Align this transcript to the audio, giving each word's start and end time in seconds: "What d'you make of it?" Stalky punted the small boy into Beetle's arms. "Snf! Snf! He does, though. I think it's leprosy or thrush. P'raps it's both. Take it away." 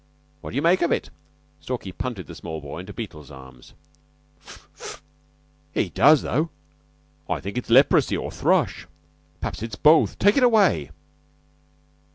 "What 0.39 0.53
d'you 0.53 0.63
make 0.63 0.81
of 0.81 0.91
it?" 0.91 1.11
Stalky 1.59 1.91
punted 1.91 2.25
the 2.25 2.33
small 2.33 2.59
boy 2.59 2.79
into 2.79 2.91
Beetle's 2.91 3.29
arms. 3.29 3.75
"Snf! 4.43 4.63
Snf! 4.75 5.01
He 5.75 5.89
does, 5.91 6.23
though. 6.23 6.49
I 7.29 7.39
think 7.39 7.55
it's 7.55 7.69
leprosy 7.69 8.17
or 8.17 8.31
thrush. 8.31 8.87
P'raps 9.41 9.61
it's 9.61 9.75
both. 9.75 10.17
Take 10.17 10.37
it 10.37 10.43
away." 10.43 10.89